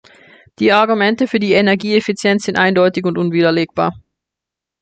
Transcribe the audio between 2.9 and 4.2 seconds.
und unwiderlegbar.